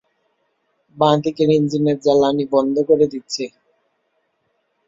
[0.97, 3.43] বাঁ-দিকের ইঞ্জিনের জ্বালানি বন্ধ করে দিচ্ছি।